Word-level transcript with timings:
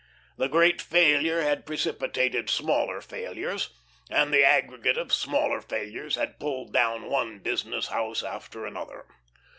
The 0.35 0.49
great 0.49 0.81
failure 0.81 1.43
had 1.43 1.67
precipitated 1.67 2.49
smaller 2.49 3.01
failures, 3.01 3.69
and 4.09 4.33
the 4.33 4.43
aggregate 4.43 4.97
of 4.97 5.13
smaller 5.13 5.61
failures 5.61 6.15
had 6.15 6.39
pulled 6.39 6.73
down 6.73 7.07
one 7.07 7.37
business 7.37 7.89
house 7.89 8.23
after 8.23 8.65
another. 8.65 9.05